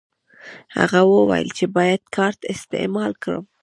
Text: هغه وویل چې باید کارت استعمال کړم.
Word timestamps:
هغه 0.77 1.01
وویل 1.13 1.49
چې 1.57 1.65
باید 1.75 2.01
کارت 2.15 2.39
استعمال 2.53 3.11
کړم. 3.23 3.45